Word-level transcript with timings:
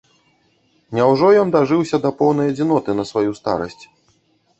Няўжо 0.99 1.27
ён 1.41 1.51
дажыўся 1.55 1.97
да 2.05 2.11
поўнай 2.21 2.47
адзіноты 2.53 2.97
на 2.99 3.05
сваю 3.11 3.37
старасць? 3.41 3.83